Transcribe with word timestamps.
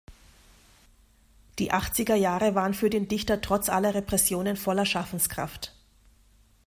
Die 1.59 1.71
achtziger 1.71 2.15
Jahre 2.15 2.55
waren 2.55 2.73
für 2.73 2.89
den 2.89 3.07
Dichter 3.07 3.39
trotz 3.39 3.69
aller 3.69 3.93
Repressionen 3.93 4.57
voller 4.57 4.87
Schaffenskraft. 4.87 5.75